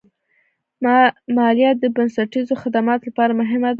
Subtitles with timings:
[1.35, 3.69] مالیه د بنسټیزو خدماتو لپاره مهمه ده.